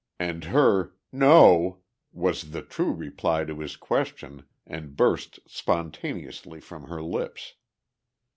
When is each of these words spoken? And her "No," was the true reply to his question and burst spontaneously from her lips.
And 0.19 0.45
her 0.45 0.95
"No," 1.11 1.81
was 2.11 2.49
the 2.49 2.63
true 2.63 2.91
reply 2.91 3.45
to 3.45 3.59
his 3.59 3.75
question 3.75 4.45
and 4.65 4.97
burst 4.97 5.39
spontaneously 5.45 6.59
from 6.59 6.85
her 6.85 7.03
lips. 7.03 7.53